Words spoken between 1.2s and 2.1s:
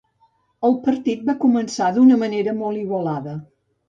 va començar